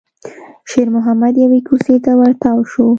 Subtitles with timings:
[0.71, 2.85] شېرمحمد يوې کوڅې ته ور تاو شو.